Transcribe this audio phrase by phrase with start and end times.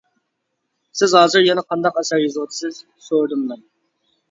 [0.95, 3.65] -سىز ھازىر يەنە قانداق ئەسەر يېزىۋاتىسىز؟ -سورىدىم مەن.